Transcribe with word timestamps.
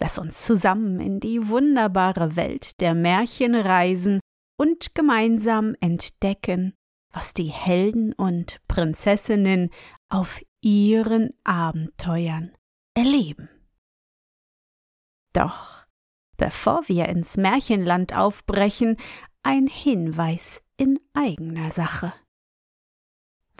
Lass 0.00 0.18
uns 0.18 0.44
zusammen 0.44 0.98
in 1.00 1.20
die 1.20 1.48
wunderbare 1.48 2.34
Welt 2.34 2.80
der 2.80 2.94
Märchen 2.94 3.54
reisen 3.54 4.20
und 4.58 4.94
gemeinsam 4.94 5.76
entdecken, 5.80 6.74
was 7.12 7.34
die 7.34 7.50
Helden 7.50 8.12
und 8.14 8.60
Prinzessinnen 8.66 9.70
auf 10.08 10.40
ihren 10.62 11.34
Abenteuern 11.44 12.52
erleben. 12.94 13.48
Doch 15.32 15.80
bevor 16.40 16.88
wir 16.88 17.06
ins 17.10 17.36
Märchenland 17.36 18.16
aufbrechen, 18.16 18.96
ein 19.42 19.66
Hinweis 19.66 20.62
in 20.78 20.98
eigener 21.12 21.70
Sache. 21.70 22.14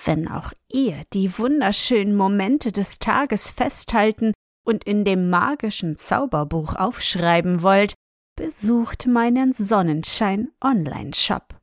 Wenn 0.02 0.28
auch 0.28 0.54
ihr 0.72 1.04
die 1.12 1.38
wunderschönen 1.38 2.16
Momente 2.16 2.72
des 2.72 2.98
Tages 2.98 3.50
festhalten 3.50 4.32
und 4.70 4.84
in 4.84 5.04
dem 5.04 5.28
magischen 5.30 5.98
Zauberbuch 5.98 6.76
aufschreiben 6.76 7.62
wollt, 7.62 7.94
besucht 8.36 9.08
meinen 9.08 9.52
Sonnenschein 9.52 10.52
Online-Shop. 10.62 11.56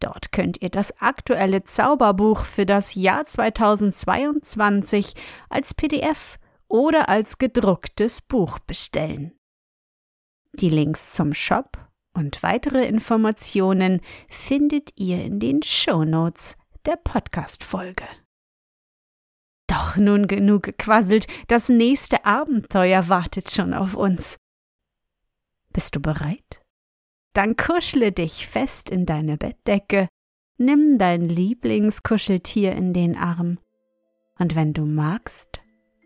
Dort 0.00 0.30
könnt 0.30 0.60
ihr 0.60 0.68
das 0.68 1.00
aktuelle 1.00 1.64
Zauberbuch 1.64 2.44
für 2.44 2.66
das 2.66 2.94
Jahr 2.94 3.24
2022 3.24 5.14
als 5.48 5.72
PDF 5.72 6.38
oder 6.68 7.08
als 7.08 7.38
gedrucktes 7.38 8.20
Buch 8.20 8.58
bestellen. 8.58 9.32
Die 10.52 10.68
Links 10.68 11.12
zum 11.12 11.32
Shop 11.32 11.78
und 12.14 12.42
weitere 12.42 12.86
Informationen 12.86 14.02
findet 14.28 14.92
ihr 15.00 15.24
in 15.24 15.40
den 15.40 15.62
Shownotes 15.62 16.56
der 16.84 16.96
Podcast-Folge. 16.96 18.04
Doch 19.68 19.96
nun 19.96 20.26
genug 20.26 20.64
gequasselt, 20.64 21.26
das 21.46 21.68
nächste 21.68 22.24
Abenteuer 22.24 23.08
wartet 23.08 23.50
schon 23.50 23.74
auf 23.74 23.94
uns. 23.94 24.38
Bist 25.72 25.94
du 25.94 26.00
bereit? 26.00 26.60
Dann 27.34 27.54
kuschle 27.54 28.10
dich 28.10 28.48
fest 28.48 28.90
in 28.90 29.06
deine 29.06 29.36
Bettdecke, 29.36 30.08
nimm 30.56 30.98
dein 30.98 31.28
Lieblingskuscheltier 31.28 32.72
in 32.72 32.92
den 32.92 33.16
Arm, 33.16 33.58
und 34.38 34.56
wenn 34.56 34.72
du 34.72 34.86
magst, 34.86 35.60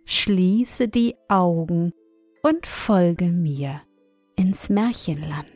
schließe 0.04 0.88
die 0.88 1.14
Augen 1.28 1.92
und 2.42 2.66
folge 2.66 3.26
mir 3.26 3.80
ins 4.36 4.68
Märchenland. 4.68 5.46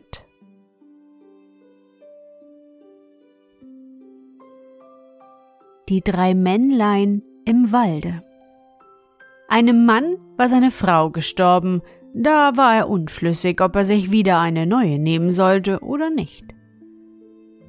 Die 5.88 6.02
drei 6.02 6.34
Männlein 6.34 7.22
im 7.46 7.72
Walde. 7.72 8.22
Einem 9.48 9.86
Mann 9.86 10.18
war 10.36 10.48
seine 10.48 10.70
Frau 10.70 11.10
gestorben, 11.10 11.80
da 12.12 12.56
war 12.56 12.74
er 12.74 12.88
unschlüssig, 12.88 13.60
ob 13.60 13.76
er 13.76 13.84
sich 13.84 14.10
wieder 14.10 14.38
eine 14.40 14.66
neue 14.66 14.98
nehmen 14.98 15.30
sollte 15.30 15.80
oder 15.80 16.10
nicht. 16.10 16.44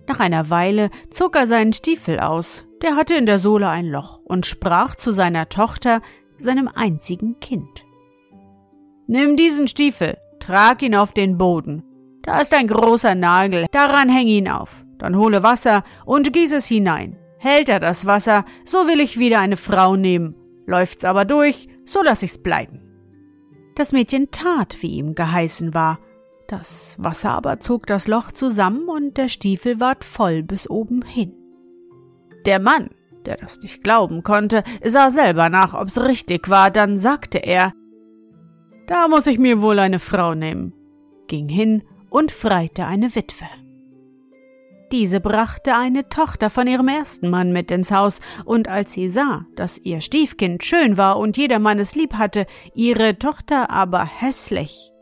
Nach 0.08 0.20
einer 0.20 0.50
Weile 0.50 0.90
zog 1.12 1.36
er 1.36 1.48
seinen 1.48 1.74
Stiefel 1.74 2.20
aus, 2.20 2.66
der 2.82 2.96
hatte 2.96 3.16
in 3.16 3.26
der 3.26 3.40
Sohle 3.40 3.70
ein 3.70 3.88
Loch, 3.88 4.20
und 4.24 4.46
sprach 4.46 4.96
zu 4.96 5.12
seiner 5.12 5.50
Tochter, 5.50 6.02
seinem 6.38 6.68
einzigen 6.68 7.40
Kind. 7.40 7.86
Nimm 9.08 9.36
diesen 9.36 9.68
Stiefel, 9.68 10.18
trag 10.40 10.82
ihn 10.82 10.96
auf 10.96 11.12
den 11.12 11.38
Boden. 11.38 11.84
Da 12.24 12.40
ist 12.40 12.54
ein 12.54 12.68
großer 12.68 13.16
Nagel, 13.16 13.68
daran 13.72 14.10
häng 14.10 14.28
ihn 14.28 14.50
auf. 14.50 14.86
Dann 14.98 15.16
hole 15.16 15.44
Wasser 15.44 15.84
und 16.06 16.34
gieß 16.34 16.54
es 16.54 16.66
hinein. 16.66 17.18
Hält 17.38 17.70
er 17.70 17.80
das 17.80 18.06
Wasser, 18.06 18.46
so 18.66 18.88
will 18.88 19.00
ich 19.00 19.20
wieder 19.20 19.40
eine 19.40 19.58
Frau 19.58 19.96
nehmen. 19.96 20.36
Läuft's 20.66 21.06
aber 21.06 21.26
durch, 21.26 21.68
so 21.86 22.02
lass 22.04 22.24
ich's 22.24 22.38
bleiben. 22.38 22.82
Das 23.76 23.92
Mädchen 23.92 24.32
tat, 24.32 24.78
wie 24.82 24.98
ihm 24.98 25.14
geheißen 25.14 25.74
war. 25.74 26.00
Das 26.48 26.96
Wasser 26.98 27.32
aber 27.32 27.60
zog 27.60 27.86
das 27.86 28.08
Loch 28.08 28.32
zusammen 28.32 28.88
und 28.88 29.18
der 29.18 29.30
Stiefel 29.30 29.80
ward 29.80 30.04
voll 30.04 30.44
bis 30.44 30.70
oben 30.70 31.04
hin. 31.04 31.34
Der 32.46 32.60
Mann, 32.60 32.90
der 33.26 33.38
das 33.38 33.60
nicht 33.60 33.84
glauben 33.84 34.24
konnte, 34.24 34.64
sah 34.84 35.12
selber 35.12 35.50
nach, 35.50 35.74
ob's 35.74 36.00
richtig 36.00 36.50
war, 36.50 36.72
dann 36.72 36.98
sagte 36.98 37.38
er, 37.38 37.74
da 38.88 39.10
muss 39.10 39.28
ich 39.28 39.38
mir 39.38 39.62
wohl 39.62 39.80
eine 39.80 40.00
Frau 40.00 40.34
nehmen, 40.34 40.74
ging 41.28 41.50
hin 41.50 41.84
und 42.10 42.32
freite 42.32 42.86
eine 42.86 43.14
Witwe. 43.14 43.46
Diese 44.92 45.20
brachte 45.20 45.76
eine 45.76 46.08
Tochter 46.08 46.50
von 46.50 46.66
ihrem 46.66 46.88
ersten 46.88 47.30
Mann 47.30 47.52
mit 47.52 47.72
ins 47.72 47.92
Haus, 47.92 48.22
und 48.46 48.70
als 48.70 48.94
sie 48.94 49.10
sah, 49.10 49.46
dass 49.56 49.78
ihr 49.78 50.00
Stiefkind 50.00 50.64
schön 50.64 50.98
war 50.98 51.18
und 51.18 51.36
jedermann 51.36 51.80
es 51.80 51.94
lieb 51.94 52.14
hatte, 52.14 52.46
ihre 52.74 53.20
Tochter 53.20 53.70
aber 53.70 54.06
hässlich, 54.06 54.94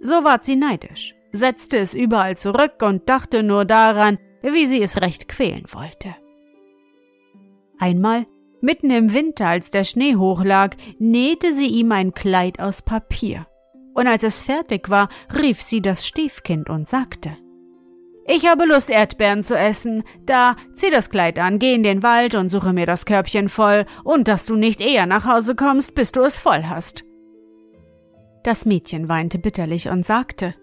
so 0.00 0.24
ward 0.24 0.46
sie 0.46 0.56
neidisch, 0.56 1.14
setzte 1.32 1.78
es 1.78 1.94
überall 1.94 2.38
zurück 2.38 2.82
und 2.82 3.08
dachte 3.08 3.42
nur 3.42 3.66
daran, 3.66 4.18
wie 4.40 4.66
sie 4.66 4.82
es 4.82 5.02
recht 5.02 5.28
quälen 5.28 5.64
wollte. 5.72 6.16
Einmal, 7.78 8.26
mitten 8.62 8.90
im 8.90 9.12
Winter, 9.12 9.48
als 9.48 9.70
der 9.70 9.84
Schnee 9.84 10.16
hochlag, 10.16 10.76
nähte 10.98 11.52
sie 11.52 11.68
ihm 11.68 11.92
ein 11.92 12.14
Kleid 12.14 12.60
aus 12.60 12.80
Papier, 12.80 13.46
und 13.92 14.06
als 14.06 14.22
es 14.22 14.40
fertig 14.40 14.88
war, 14.88 15.10
rief 15.38 15.60
sie 15.60 15.82
das 15.82 16.06
Stiefkind 16.06 16.70
und 16.70 16.88
sagte 16.88 17.36
ich 18.26 18.46
habe 18.46 18.64
Lust, 18.64 18.90
Erdbeeren 18.90 19.42
zu 19.42 19.56
essen. 19.56 20.02
Da, 20.24 20.56
zieh 20.74 20.90
das 20.90 21.10
Kleid 21.10 21.38
an, 21.38 21.58
geh 21.58 21.74
in 21.74 21.82
den 21.82 22.02
Wald 22.02 22.34
und 22.34 22.48
suche 22.48 22.72
mir 22.72 22.86
das 22.86 23.04
Körbchen 23.04 23.48
voll, 23.48 23.84
und 24.02 24.28
dass 24.28 24.46
du 24.46 24.56
nicht 24.56 24.80
eher 24.80 25.06
nach 25.06 25.26
Hause 25.26 25.54
kommst, 25.54 25.94
bis 25.94 26.12
du 26.12 26.22
es 26.22 26.36
voll 26.36 26.64
hast. 26.64 27.04
Das 28.42 28.64
Mädchen 28.66 29.08
weinte 29.08 29.38
bitterlich 29.38 29.88
und 29.88 30.06
sagte, 30.06 30.54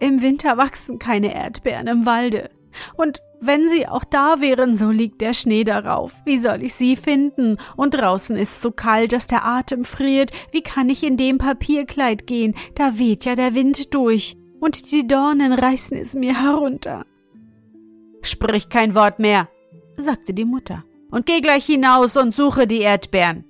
Im 0.00 0.22
Winter 0.22 0.56
wachsen 0.56 0.98
keine 0.98 1.34
Erdbeeren 1.34 1.86
im 1.86 2.06
Walde. 2.06 2.50
Und 2.96 3.20
wenn 3.40 3.68
sie 3.68 3.86
auch 3.86 4.04
da 4.04 4.40
wären, 4.40 4.76
so 4.76 4.90
liegt 4.90 5.20
der 5.20 5.34
Schnee 5.34 5.64
darauf. 5.64 6.12
Wie 6.24 6.38
soll 6.38 6.62
ich 6.62 6.74
sie 6.74 6.96
finden? 6.96 7.58
Und 7.76 7.92
draußen 7.92 8.36
ist 8.36 8.62
so 8.62 8.70
kalt, 8.70 9.12
dass 9.12 9.26
der 9.26 9.44
Atem 9.44 9.84
friert. 9.84 10.30
Wie 10.50 10.62
kann 10.62 10.88
ich 10.88 11.02
in 11.02 11.16
dem 11.16 11.38
Papierkleid 11.38 12.26
gehen? 12.26 12.54
Da 12.74 12.98
weht 12.98 13.26
ja 13.26 13.34
der 13.34 13.54
Wind 13.54 13.92
durch 13.94 14.36
und 14.64 14.90
die 14.92 15.06
Dornen 15.06 15.52
reißen 15.52 15.94
es 15.98 16.14
mir 16.14 16.40
herunter. 16.40 17.04
Sprich 18.22 18.70
kein 18.70 18.94
Wort 18.94 19.18
mehr, 19.18 19.48
sagte 19.98 20.32
die 20.32 20.46
Mutter, 20.46 20.84
und 21.10 21.26
geh 21.26 21.42
gleich 21.42 21.66
hinaus 21.66 22.16
und 22.16 22.34
suche 22.34 22.66
die 22.66 22.80
Erdbeeren. 22.80 23.44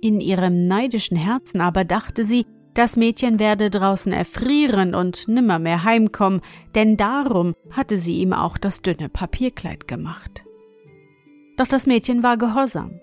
In 0.00 0.22
ihrem 0.22 0.66
neidischen 0.66 1.18
Herzen 1.18 1.60
aber 1.60 1.84
dachte 1.84 2.24
sie, 2.24 2.46
das 2.72 2.96
Mädchen 2.96 3.38
werde 3.38 3.68
draußen 3.68 4.12
erfrieren 4.12 4.94
und 4.94 5.28
nimmermehr 5.28 5.84
heimkommen, 5.84 6.40
denn 6.74 6.96
darum 6.96 7.54
hatte 7.70 7.98
sie 7.98 8.20
ihm 8.20 8.32
auch 8.32 8.56
das 8.56 8.80
dünne 8.80 9.10
Papierkleid 9.10 9.86
gemacht. 9.86 10.42
Doch 11.58 11.66
das 11.66 11.86
Mädchen 11.86 12.22
war 12.22 12.38
gehorsam, 12.38 12.98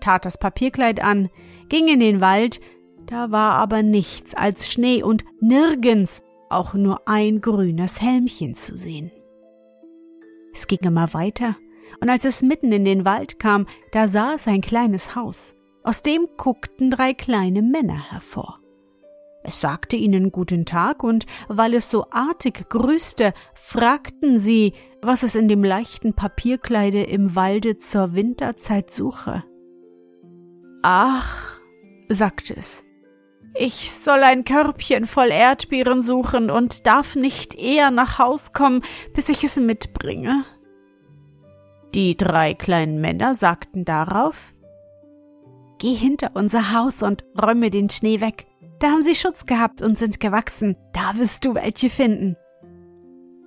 tat 0.00 0.26
das 0.26 0.38
Papierkleid 0.38 1.02
an, 1.02 1.30
ging 1.70 1.88
in 1.88 2.00
den 2.00 2.20
Wald, 2.20 2.60
da 3.08 3.30
war 3.30 3.54
aber 3.54 3.82
nichts 3.82 4.34
als 4.34 4.70
Schnee 4.70 5.02
und 5.02 5.24
nirgends 5.40 6.22
auch 6.50 6.74
nur 6.74 7.08
ein 7.08 7.40
grünes 7.40 8.00
Helmchen 8.00 8.54
zu 8.54 8.76
sehen. 8.76 9.10
Es 10.52 10.66
ging 10.66 10.80
immer 10.80 11.12
weiter, 11.14 11.56
und 12.00 12.10
als 12.10 12.24
es 12.24 12.42
mitten 12.42 12.70
in 12.70 12.84
den 12.84 13.04
Wald 13.04 13.38
kam, 13.38 13.66
da 13.92 14.08
sah 14.08 14.34
es 14.34 14.46
ein 14.46 14.60
kleines 14.60 15.14
Haus. 15.14 15.54
Aus 15.82 16.02
dem 16.02 16.28
guckten 16.36 16.90
drei 16.90 17.14
kleine 17.14 17.62
Männer 17.62 18.10
hervor. 18.10 18.60
Es 19.42 19.60
sagte 19.60 19.96
ihnen 19.96 20.30
guten 20.30 20.66
Tag, 20.66 21.02
und 21.02 21.24
weil 21.48 21.74
es 21.74 21.90
so 21.90 22.06
artig 22.10 22.68
grüßte, 22.68 23.32
fragten 23.54 24.40
sie, 24.40 24.74
was 25.00 25.22
es 25.22 25.34
in 25.34 25.48
dem 25.48 25.64
leichten 25.64 26.12
Papierkleide 26.12 27.02
im 27.02 27.34
Walde 27.34 27.78
zur 27.78 28.14
Winterzeit 28.14 28.92
suche. 28.92 29.44
Ach, 30.82 31.60
sagte 32.08 32.54
es, 32.56 32.84
ich 33.54 33.92
soll 33.92 34.22
ein 34.22 34.44
Körbchen 34.44 35.06
voll 35.06 35.30
Erdbeeren 35.30 36.02
suchen 36.02 36.50
und 36.50 36.86
darf 36.86 37.16
nicht 37.16 37.54
eher 37.54 37.90
nach 37.90 38.18
Haus 38.18 38.52
kommen, 38.52 38.82
bis 39.14 39.28
ich 39.28 39.44
es 39.44 39.56
mitbringe. 39.56 40.44
Die 41.94 42.16
drei 42.16 42.54
kleinen 42.54 43.00
Männer 43.00 43.34
sagten 43.34 43.84
darauf 43.84 44.52
Geh 45.78 45.94
hinter 45.94 46.32
unser 46.34 46.72
Haus 46.72 47.02
und 47.02 47.24
räume 47.40 47.70
den 47.70 47.88
Schnee 47.88 48.20
weg. 48.20 48.46
Da 48.80 48.88
haben 48.88 49.02
sie 49.02 49.14
Schutz 49.14 49.46
gehabt 49.46 49.80
und 49.80 49.96
sind 49.96 50.20
gewachsen. 50.20 50.76
Da 50.92 51.18
wirst 51.18 51.44
du 51.44 51.54
welche 51.54 51.88
finden. 51.88 52.36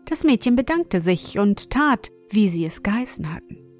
Das 0.06 0.24
Mädchen 0.24 0.56
bedankte 0.56 1.01
sich 1.01 1.39
und 1.39 1.69
tat, 1.69 2.09
wie 2.30 2.48
sie 2.48 2.65
es 2.65 2.83
geheißen 2.83 3.33
hatten. 3.33 3.70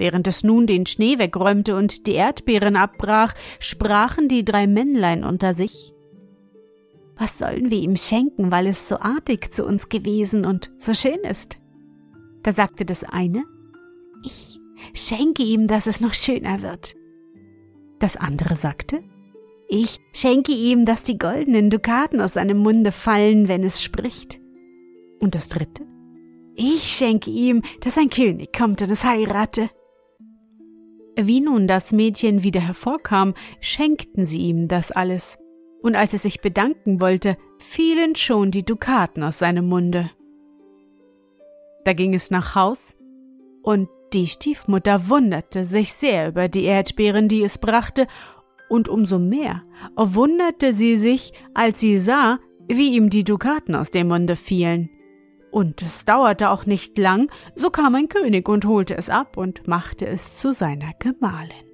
Während 0.00 0.26
es 0.26 0.42
nun 0.42 0.66
den 0.66 0.86
Schnee 0.86 1.18
wegräumte 1.18 1.76
und 1.76 2.06
die 2.06 2.14
Erdbeeren 2.14 2.74
abbrach, 2.74 3.34
sprachen 3.58 4.28
die 4.28 4.46
drei 4.46 4.66
Männlein 4.66 5.24
unter 5.24 5.54
sich. 5.54 5.92
Was 7.18 7.36
sollen 7.36 7.70
wir 7.70 7.78
ihm 7.78 7.96
schenken, 7.96 8.50
weil 8.50 8.66
es 8.66 8.88
so 8.88 8.96
artig 8.96 9.52
zu 9.52 9.66
uns 9.66 9.90
gewesen 9.90 10.46
und 10.46 10.72
so 10.78 10.94
schön 10.94 11.20
ist? 11.20 11.58
Da 12.42 12.52
sagte 12.52 12.86
das 12.86 13.04
eine, 13.04 13.44
ich 14.24 14.58
schenke 14.94 15.42
ihm, 15.42 15.66
dass 15.66 15.86
es 15.86 16.00
noch 16.00 16.14
schöner 16.14 16.62
wird. 16.62 16.94
Das 17.98 18.16
andere 18.16 18.56
sagte, 18.56 19.02
ich 19.68 19.98
schenke 20.14 20.52
ihm, 20.52 20.86
dass 20.86 21.02
die 21.02 21.18
goldenen 21.18 21.68
Dukaten 21.68 22.22
aus 22.22 22.32
seinem 22.32 22.56
Munde 22.56 22.90
fallen, 22.90 23.48
wenn 23.48 23.64
es 23.64 23.82
spricht. 23.82 24.40
Und 25.18 25.34
das 25.34 25.48
dritte, 25.48 25.84
ich 26.54 26.84
schenke 26.84 27.30
ihm, 27.30 27.60
dass 27.82 27.98
ein 27.98 28.08
König 28.08 28.56
kommt 28.56 28.80
und 28.80 28.90
es 28.90 29.04
heirate. 29.04 29.68
Wie 31.26 31.40
nun 31.40 31.66
das 31.66 31.92
Mädchen 31.92 32.42
wieder 32.42 32.60
hervorkam, 32.60 33.34
schenkten 33.60 34.24
sie 34.24 34.38
ihm 34.38 34.68
das 34.68 34.90
alles, 34.90 35.38
und 35.82 35.94
als 35.94 36.14
er 36.14 36.18
sich 36.18 36.40
bedanken 36.40 37.00
wollte, 37.00 37.36
fielen 37.58 38.16
schon 38.16 38.50
die 38.50 38.64
Dukaten 38.64 39.22
aus 39.22 39.38
seinem 39.38 39.68
Munde. 39.68 40.10
Da 41.84 41.92
ging 41.92 42.14
es 42.14 42.30
nach 42.30 42.54
Haus, 42.54 42.96
und 43.62 43.88
die 44.14 44.28
Stiefmutter 44.28 45.10
wunderte 45.10 45.64
sich 45.64 45.92
sehr 45.92 46.28
über 46.28 46.48
die 46.48 46.64
Erdbeeren, 46.64 47.28
die 47.28 47.42
es 47.42 47.58
brachte, 47.58 48.06
und 48.70 48.88
umso 48.88 49.18
mehr 49.18 49.62
wunderte 49.96 50.72
sie 50.72 50.96
sich, 50.96 51.32
als 51.52 51.80
sie 51.80 51.98
sah, 51.98 52.38
wie 52.66 52.96
ihm 52.96 53.10
die 53.10 53.24
Dukaten 53.24 53.74
aus 53.74 53.90
dem 53.90 54.08
Munde 54.08 54.36
fielen. 54.36 54.88
Und 55.50 55.82
es 55.82 56.04
dauerte 56.04 56.50
auch 56.50 56.66
nicht 56.66 56.96
lang, 56.96 57.30
so 57.54 57.70
kam 57.70 57.94
ein 57.94 58.08
König 58.08 58.48
und 58.48 58.64
holte 58.66 58.96
es 58.96 59.10
ab 59.10 59.36
und 59.36 59.66
machte 59.66 60.06
es 60.06 60.38
zu 60.38 60.52
seiner 60.52 60.92
Gemahlin. 60.98 61.70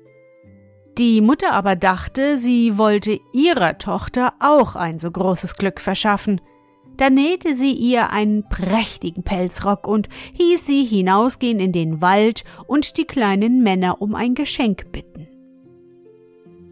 Die 0.99 1.21
Mutter 1.21 1.53
aber 1.53 1.77
dachte, 1.77 2.39
sie 2.39 2.79
wollte 2.79 3.21
ihrer 3.35 3.77
Tochter 3.77 4.33
auch 4.41 4.77
ein 4.77 4.99
so 4.99 5.11
großes 5.11 5.57
Glück 5.57 5.79
verschaffen. 5.79 6.41
Da 6.97 7.11
nähte 7.11 7.55
sie 7.55 7.73
ihr 7.73 8.09
einen 8.09 8.49
prächtigen 8.49 9.23
Pelzrock 9.23 9.87
und 9.87 10.09
hieß 10.33 10.65
sie 10.65 10.85
hinausgehen 10.85 11.61
in 11.61 11.73
den 11.73 12.01
Wald 12.01 12.45
und 12.67 12.97
die 12.97 13.05
kleinen 13.05 13.63
Männer 13.63 14.01
um 14.01 14.15
ein 14.15 14.35
Geschenk 14.35 14.91
bitten. 14.91 15.29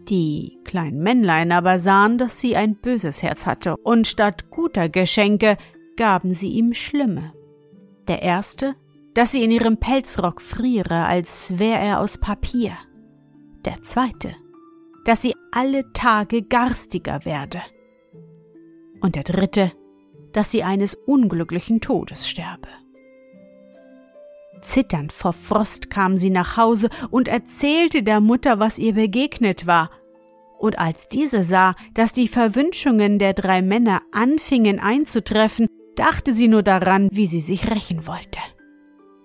Die 0.09 0.59
kleinen 0.63 1.01
Männlein 1.01 1.51
aber 1.51 1.77
sahen, 1.79 2.17
dass 2.17 2.39
sie 2.39 2.55
ein 2.55 2.75
böses 2.75 3.23
Herz 3.23 3.45
hatte, 3.45 3.75
und 3.77 4.07
statt 4.07 4.49
guter 4.51 4.87
Geschenke 4.89 5.57
gaben 5.95 6.33
sie 6.33 6.49
ihm 6.49 6.73
schlimme. 6.73 7.33
Der 8.07 8.21
erste, 8.21 8.75
dass 9.13 9.31
sie 9.31 9.43
in 9.43 9.51
ihrem 9.51 9.77
Pelzrock 9.77 10.41
friere, 10.41 11.05
als 11.05 11.57
wär 11.57 11.79
er 11.79 11.99
aus 11.99 12.17
Papier. 12.17 12.73
Der 13.63 13.81
zweite, 13.81 14.35
dass 15.05 15.21
sie 15.21 15.33
alle 15.51 15.91
Tage 15.93 16.43
garstiger 16.43 17.25
werde. 17.25 17.61
Und 19.01 19.15
der 19.15 19.23
dritte, 19.23 19.71
dass 20.33 20.51
sie 20.51 20.63
eines 20.63 20.95
unglücklichen 20.95 21.79
Todes 21.79 22.27
sterbe. 22.27 22.67
Zitternd 24.61 25.13
vor 25.13 25.33
Frost 25.33 25.89
kam 25.89 26.17
sie 26.17 26.29
nach 26.29 26.57
Hause 26.57 26.89
und 27.11 27.27
erzählte 27.27 28.03
der 28.03 28.19
Mutter, 28.19 28.59
was 28.59 28.79
ihr 28.79 28.93
begegnet 28.93 29.67
war, 29.67 29.91
und 30.57 30.79
als 30.79 31.07
diese 31.09 31.43
sah, 31.43 31.75
dass 31.93 32.11
die 32.11 32.27
Verwünschungen 32.27 33.19
der 33.19 33.33
drei 33.33 33.61
Männer 33.61 34.01
anfingen 34.11 34.79
einzutreffen, 34.79 35.67
dachte 35.95 36.33
sie 36.33 36.47
nur 36.47 36.63
daran, 36.63 37.09
wie 37.11 37.27
sie 37.27 37.41
sich 37.41 37.69
rächen 37.71 38.07
wollte. 38.07 38.39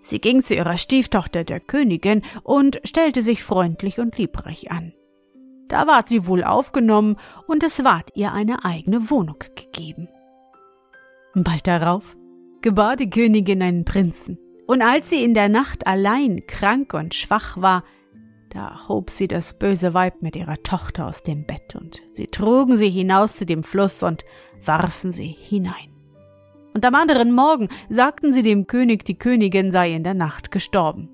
Sie 0.02 0.20
ging 0.20 0.42
zu 0.42 0.54
ihrer 0.54 0.78
Stieftochter 0.78 1.44
der 1.44 1.60
Königin 1.60 2.22
und 2.42 2.80
stellte 2.84 3.22
sich 3.22 3.42
freundlich 3.42 4.00
und 4.00 4.16
liebreich 4.16 4.70
an. 4.70 4.92
Da 5.68 5.86
ward 5.86 6.08
sie 6.08 6.26
wohl 6.26 6.42
aufgenommen 6.42 7.16
und 7.46 7.62
es 7.62 7.84
ward 7.84 8.10
ihr 8.14 8.32
eine 8.32 8.64
eigene 8.64 9.10
Wohnung 9.10 9.38
gegeben. 9.54 10.08
Bald 11.34 11.66
darauf 11.66 12.16
gebar 12.60 12.96
die 12.96 13.08
Königin 13.08 13.62
einen 13.62 13.84
Prinzen, 13.84 14.38
und 14.66 14.82
als 14.82 15.10
sie 15.10 15.24
in 15.24 15.34
der 15.34 15.48
Nacht 15.48 15.86
allein 15.86 16.46
krank 16.46 16.92
und 16.92 17.14
schwach 17.14 17.56
war, 17.60 17.84
da 18.50 18.88
hob 18.88 19.10
sie 19.10 19.28
das 19.28 19.58
böse 19.58 19.94
Weib 19.94 20.22
mit 20.22 20.36
ihrer 20.36 20.62
Tochter 20.62 21.06
aus 21.06 21.22
dem 21.22 21.46
Bett, 21.46 21.74
und 21.74 22.00
sie 22.12 22.26
trugen 22.26 22.76
sie 22.76 22.90
hinaus 22.90 23.36
zu 23.36 23.46
dem 23.46 23.62
Fluss 23.62 24.02
und 24.02 24.24
warfen 24.64 25.12
sie 25.12 25.28
hinein 25.28 25.99
und 26.80 26.86
am 26.86 26.94
anderen 26.94 27.34
Morgen 27.34 27.68
sagten 27.90 28.32
sie 28.32 28.42
dem 28.42 28.66
König, 28.66 29.04
die 29.04 29.18
Königin 29.18 29.70
sei 29.70 29.92
in 29.92 30.02
der 30.02 30.14
Nacht 30.14 30.50
gestorben. 30.50 31.10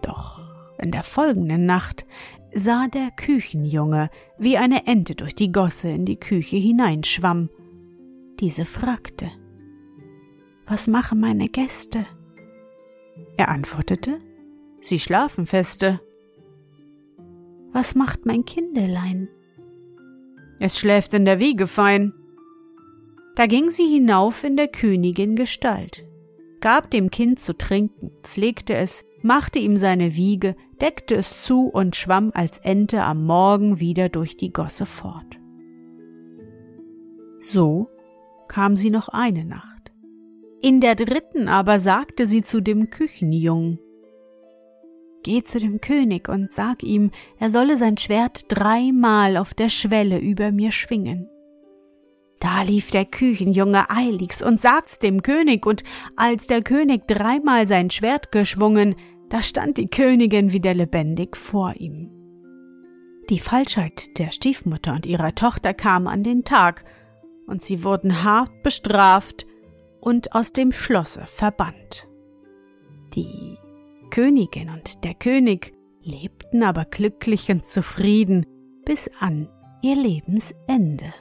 Doch 0.00 0.40
in 0.78 0.90
der 0.90 1.02
folgenden 1.02 1.66
Nacht 1.66 2.06
sah 2.54 2.86
der 2.88 3.10
Küchenjunge, 3.10 4.08
wie 4.38 4.56
eine 4.56 4.86
Ente 4.86 5.14
durch 5.14 5.34
die 5.34 5.52
Gosse 5.52 5.90
in 5.90 6.06
die 6.06 6.18
Küche 6.18 6.56
hineinschwamm. 6.56 7.50
Diese 8.40 8.64
fragte, 8.64 9.30
Was 10.66 10.86
machen 10.86 11.20
meine 11.20 11.50
Gäste? 11.50 12.06
Er 13.36 13.50
antwortete, 13.50 14.18
Sie 14.80 14.98
schlafen 14.98 15.44
feste. 15.44 16.00
Was 17.74 17.94
macht 17.94 18.24
mein 18.24 18.46
Kindelein? 18.46 19.28
Es 20.58 20.78
schläft 20.78 21.12
in 21.12 21.26
der 21.26 21.38
Wiege 21.38 21.66
fein. 21.66 22.14
Da 23.36 23.46
ging 23.46 23.70
sie 23.70 23.86
hinauf 23.86 24.44
in 24.44 24.56
der 24.56 24.68
Königin 24.68 25.34
Gestalt, 25.34 26.04
gab 26.60 26.90
dem 26.90 27.10
Kind 27.10 27.40
zu 27.40 27.56
trinken, 27.56 28.12
pflegte 28.22 28.74
es, 28.74 29.04
machte 29.22 29.58
ihm 29.58 29.76
seine 29.76 30.14
Wiege, 30.14 30.54
deckte 30.80 31.16
es 31.16 31.42
zu 31.42 31.66
und 31.66 31.96
schwamm 31.96 32.30
als 32.34 32.58
Ente 32.58 33.02
am 33.02 33.24
Morgen 33.26 33.80
wieder 33.80 34.08
durch 34.08 34.36
die 34.36 34.52
Gosse 34.52 34.86
fort. 34.86 35.38
So 37.40 37.88
kam 38.48 38.76
sie 38.76 38.90
noch 38.90 39.08
eine 39.08 39.44
Nacht. 39.44 39.92
In 40.62 40.80
der 40.80 40.94
dritten 40.94 41.48
aber 41.48 41.78
sagte 41.78 42.26
sie 42.26 42.42
zu 42.42 42.60
dem 42.60 42.88
Küchenjungen, 42.88 43.78
Geh 45.24 45.42
zu 45.42 45.58
dem 45.58 45.80
König 45.80 46.28
und 46.28 46.52
sag 46.52 46.82
ihm, 46.82 47.10
er 47.38 47.48
solle 47.48 47.76
sein 47.76 47.96
Schwert 47.96 48.44
dreimal 48.48 49.38
auf 49.38 49.54
der 49.54 49.70
Schwelle 49.70 50.18
über 50.18 50.52
mir 50.52 50.70
schwingen. 50.70 51.30
Da 52.44 52.60
lief 52.60 52.90
der 52.90 53.06
Küchenjunge 53.06 53.88
eiligs 53.88 54.42
und 54.42 54.60
sagt's 54.60 54.98
dem 54.98 55.22
König, 55.22 55.64
und 55.64 55.82
als 56.14 56.46
der 56.46 56.60
König 56.60 57.06
dreimal 57.06 57.66
sein 57.66 57.88
Schwert 57.88 58.32
geschwungen, 58.32 58.96
da 59.30 59.40
stand 59.40 59.78
die 59.78 59.88
Königin 59.88 60.52
wieder 60.52 60.74
lebendig 60.74 61.38
vor 61.38 61.72
ihm. 61.76 62.10
Die 63.30 63.38
Falschheit 63.38 64.18
der 64.18 64.30
Stiefmutter 64.30 64.92
und 64.92 65.06
ihrer 65.06 65.34
Tochter 65.34 65.72
kam 65.72 66.06
an 66.06 66.22
den 66.22 66.44
Tag, 66.44 66.84
und 67.46 67.64
sie 67.64 67.82
wurden 67.82 68.24
hart 68.24 68.62
bestraft 68.62 69.46
und 70.02 70.34
aus 70.34 70.52
dem 70.52 70.70
Schlosse 70.70 71.24
verbannt. 71.26 72.06
Die 73.14 73.56
Königin 74.10 74.68
und 74.68 75.02
der 75.02 75.14
König 75.14 75.72
lebten 76.02 76.62
aber 76.62 76.84
glücklich 76.84 77.50
und 77.50 77.64
zufrieden 77.64 78.44
bis 78.84 79.08
an 79.18 79.48
ihr 79.80 79.96
Lebensende. 79.96 81.14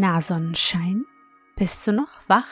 Na 0.00 0.20
Sonnenschein, 0.20 1.04
bist 1.56 1.84
du 1.84 1.92
noch 1.92 2.28
wach? 2.28 2.46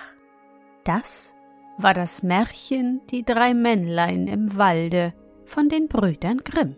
Das 0.83 1.33
war 1.79 1.95
das 1.95 2.25
Märchen 2.25 3.03
Die 3.13 3.25
drei 3.25 3.55
Männlein 3.55 4.27
im 4.27 4.57
Walde 4.57 5.15
von 5.45 5.69
den 5.69 5.87
Brüdern 5.87 6.39
Grimm. 6.39 6.75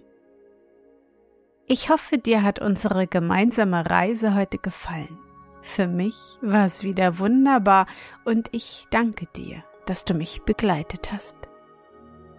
Ich 1.67 1.89
hoffe, 1.89 2.19
dir 2.19 2.43
hat 2.43 2.59
unsere 2.59 3.07
gemeinsame 3.07 3.89
Reise 3.89 4.35
heute 4.35 4.59
gefallen. 4.59 5.19
Für 5.63 5.87
mich 5.87 6.37
war 6.43 6.67
es 6.67 6.83
wieder 6.83 7.19
wunderbar 7.19 7.87
und 8.27 8.51
ich 8.53 8.87
danke 8.91 9.25
dir, 9.35 9.65
dass 9.87 10.05
du 10.05 10.13
mich 10.13 10.43
begleitet 10.43 11.11
hast. 11.11 11.39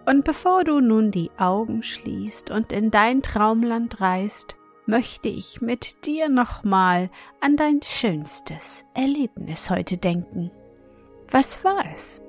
Und 0.06 0.24
bevor 0.24 0.62
du 0.62 0.78
nun 0.78 1.10
die 1.10 1.32
Augen 1.36 1.82
schließt 1.82 2.52
und 2.52 2.70
in 2.70 2.92
dein 2.92 3.22
Traumland 3.22 4.00
reist, 4.00 4.54
möchte 4.90 5.28
ich 5.28 5.62
mit 5.62 6.04
dir 6.04 6.28
nochmal 6.28 7.10
an 7.40 7.56
dein 7.56 7.80
schönstes 7.80 8.84
Erlebnis 8.92 9.70
heute 9.70 9.96
denken. 9.96 10.50
Was 11.30 11.64
war 11.64 11.84
es? 11.94 12.20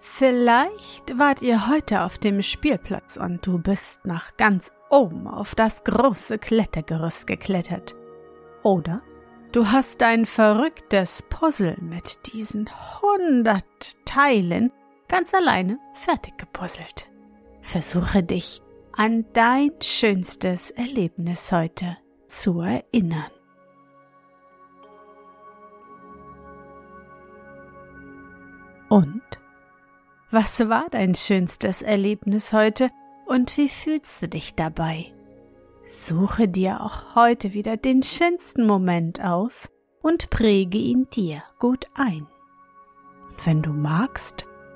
Vielleicht 0.00 1.18
wart 1.18 1.42
ihr 1.42 1.68
heute 1.68 2.02
auf 2.02 2.18
dem 2.18 2.42
Spielplatz 2.42 3.16
und 3.16 3.46
du 3.46 3.58
bist 3.58 4.04
nach 4.04 4.36
ganz 4.36 4.70
oben 4.88 5.26
auf 5.26 5.54
das 5.54 5.82
große 5.82 6.38
Klettergerüst 6.38 7.26
geklettert. 7.26 7.94
Oder 8.62 9.02
du 9.52 9.72
hast 9.72 10.02
ein 10.02 10.26
verrücktes 10.26 11.22
Puzzle 11.28 11.76
mit 11.80 12.32
diesen 12.32 12.68
hundert 13.00 14.04
Teilen 14.04 14.72
ganz 15.08 15.34
alleine 15.34 15.78
fertig 15.94 16.38
gepuzzelt. 16.38 17.08
Versuche 17.60 18.22
dich 18.22 18.62
an 18.92 19.26
dein 19.32 19.70
schönstes 19.82 20.70
Erlebnis 20.70 21.52
heute 21.52 21.96
zu 22.28 22.60
erinnern. 22.60 23.30
Und? 28.88 29.22
Was 30.30 30.68
war 30.68 30.86
dein 30.90 31.14
schönstes 31.14 31.82
Erlebnis 31.82 32.52
heute 32.52 32.90
und 33.26 33.56
wie 33.56 33.68
fühlst 33.68 34.22
du 34.22 34.28
dich 34.28 34.54
dabei? 34.54 35.12
Suche 35.88 36.48
dir 36.48 36.80
auch 36.80 37.14
heute 37.14 37.52
wieder 37.52 37.76
den 37.76 38.02
schönsten 38.02 38.66
Moment 38.66 39.20
aus 39.22 39.70
und 40.02 40.30
präge 40.30 40.78
ihn 40.78 41.08
dir 41.10 41.42
gut 41.58 41.86
ein. 41.94 42.26
Und 43.28 43.46
wenn 43.46 43.62
du 43.62 43.70
magst, 43.70 44.45